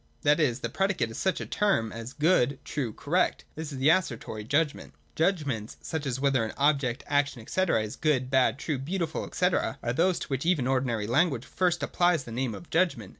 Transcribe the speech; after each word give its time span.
That 0.23 0.39
is, 0.39 0.61
the 0.61 0.67
predicate 0.69 1.11
is 1.11 1.19
such 1.19 1.39
a 1.39 1.45
term 1.45 1.91
as 1.91 2.13
good, 2.13 2.57
true, 2.65 2.91
correct. 2.91 3.45
This 3.53 3.71
is 3.71 3.77
the 3.77 3.89
Assertory 3.89 4.43
judgment. 4.43 4.95
Judgments, 5.15 5.77
such 5.79 6.07
as 6.07 6.19
whether 6.19 6.43
an 6.43 6.53
object, 6.57 7.03
action, 7.05 7.45
&c. 7.45 7.61
is 7.69 7.97
good, 7.97 8.31
bad, 8.31 8.57
true, 8.57 8.79
beautiful, 8.79 9.29
&c., 9.31 9.45
are 9.53 9.77
those 9.93 10.17
to 10.17 10.27
which 10.29 10.43
even 10.43 10.65
ordinary 10.65 11.05
language 11.05 11.45
first 11.45 11.83
applies 11.83 12.23
the 12.23 12.31
name 12.31 12.55
of 12.55 12.71
judgment. 12.71 13.09